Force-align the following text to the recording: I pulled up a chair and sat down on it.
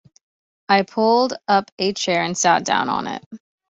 I 0.67 0.81
pulled 0.81 1.33
up 1.47 1.69
a 1.77 1.93
chair 1.93 2.23
and 2.23 2.35
sat 2.35 2.65
down 2.65 2.89
on 2.89 3.05
it. 3.05 3.23